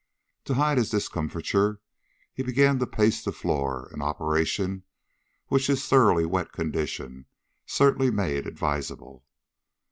To 0.45 0.55
hide 0.55 0.79
his 0.79 0.89
discomfiture, 0.89 1.79
he 2.33 2.41
began 2.41 2.79
to 2.79 2.87
pace 2.87 3.23
the 3.23 3.31
floor, 3.31 3.87
an 3.93 4.01
operation 4.01 4.81
which 5.45 5.67
his 5.67 5.87
thoroughly 5.87 6.25
wet 6.25 6.51
condition 6.51 7.27
certainly 7.67 8.09
made 8.09 8.47
advisable. 8.47 9.27